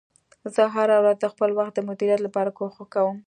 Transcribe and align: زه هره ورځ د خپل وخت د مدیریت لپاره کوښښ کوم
زه 0.53 0.63
هره 0.75 0.95
ورځ 1.01 1.17
د 1.21 1.25
خپل 1.33 1.49
وخت 1.57 1.73
د 1.75 1.79
مدیریت 1.89 2.19
لپاره 2.23 2.53
کوښښ 2.57 2.79
کوم 2.93 3.17